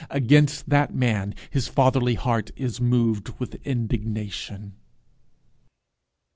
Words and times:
Against 0.09 0.67
that 0.67 0.95
man 0.95 1.35
his 1.51 1.67
fatherly 1.67 2.15
heart 2.15 2.49
is 2.55 2.81
moved 2.81 3.37
with 3.39 3.59
indignation. 3.63 4.73